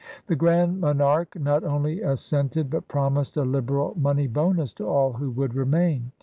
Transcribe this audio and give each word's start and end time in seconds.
The 0.25 0.35
Grand 0.35 0.81
Monarque 0.81 1.39
not 1.39 1.63
only 1.63 2.01
assented 2.01 2.71
but 2.71 2.87
promised 2.87 3.37
a 3.37 3.43
liberal 3.45 3.93
money 3.95 4.25
bonus 4.25 4.73
to 4.73 4.85
all 4.87 5.13
who 5.13 5.29
would 5.29 5.53
remain. 5.53 6.11